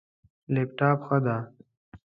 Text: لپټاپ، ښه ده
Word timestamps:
لپټاپ، 0.53 0.97
ښه 1.05 1.17
ده 1.25 1.37